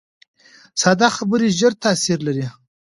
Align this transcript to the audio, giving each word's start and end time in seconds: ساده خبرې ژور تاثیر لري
ساده 0.81 1.07
خبرې 1.17 1.47
ژور 1.57 1.73
تاثیر 1.83 2.19
لري 2.27 2.47